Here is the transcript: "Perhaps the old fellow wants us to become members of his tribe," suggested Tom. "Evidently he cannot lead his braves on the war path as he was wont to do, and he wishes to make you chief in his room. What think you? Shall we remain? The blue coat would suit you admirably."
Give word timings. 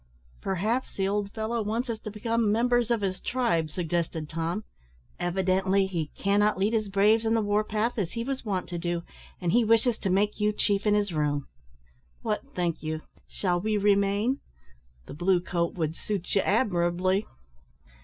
"Perhaps 0.41 0.95
the 0.97 1.07
old 1.07 1.31
fellow 1.31 1.61
wants 1.61 1.87
us 1.87 1.99
to 1.99 2.09
become 2.09 2.51
members 2.51 2.89
of 2.89 3.01
his 3.01 3.21
tribe," 3.21 3.69
suggested 3.69 4.27
Tom. 4.27 4.63
"Evidently 5.19 5.85
he 5.85 6.07
cannot 6.17 6.57
lead 6.57 6.73
his 6.73 6.89
braves 6.89 7.23
on 7.23 7.35
the 7.35 7.41
war 7.43 7.63
path 7.63 7.99
as 7.99 8.13
he 8.13 8.23
was 8.23 8.43
wont 8.43 8.67
to 8.69 8.79
do, 8.79 9.03
and 9.39 9.51
he 9.51 9.63
wishes 9.63 9.99
to 9.99 10.09
make 10.09 10.39
you 10.39 10.53
chief 10.53 10.87
in 10.87 10.95
his 10.95 11.13
room. 11.13 11.45
What 12.23 12.41
think 12.55 12.81
you? 12.81 13.03
Shall 13.27 13.61
we 13.61 13.77
remain? 13.77 14.39
The 15.05 15.13
blue 15.13 15.39
coat 15.39 15.75
would 15.75 15.95
suit 15.95 16.33
you 16.33 16.41
admirably." 16.41 17.27